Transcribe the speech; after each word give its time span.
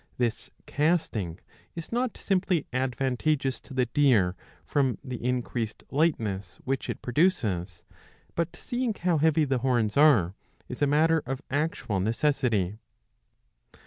^^ 0.01 0.03
This 0.17 0.49
casting 0.65 1.37
is 1.75 1.91
not 1.91 2.17
simply 2.17 2.65
advantageous 2.73 3.59
to 3.59 3.73
the 3.75 3.85
deer 3.85 4.35
from 4.65 4.97
the 5.03 5.23
increased 5.23 5.83
lightness 5.91 6.59
which 6.63 6.89
it 6.89 7.03
produces, 7.03 7.83
but, 8.33 8.55
seeing 8.55 8.95
how 8.95 9.19
heavy 9.19 9.45
the 9.45 9.59
horns 9.59 9.95
are, 9.97 10.33
is 10.67 10.81
a 10.81 10.87
matter 10.87 11.21
of 11.27 11.43
actual 11.51 11.99
necessity. 11.99 12.79